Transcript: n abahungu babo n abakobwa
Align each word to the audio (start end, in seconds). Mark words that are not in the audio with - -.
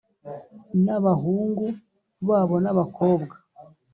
n 0.83 0.85
abahungu 0.97 1.65
babo 2.27 2.55
n 2.63 2.65
abakobwa 2.71 3.35